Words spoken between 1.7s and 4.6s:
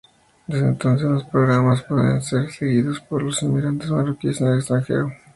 pueden ser seguidos por los emigrantes marroquíes en el